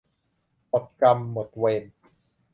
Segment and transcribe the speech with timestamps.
[0.69, 1.83] หมดกรรมหมดเวร